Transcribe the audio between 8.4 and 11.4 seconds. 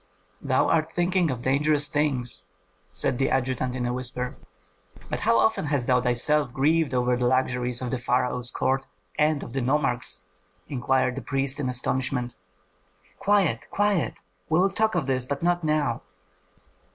court and of the nomarchs?" inquired the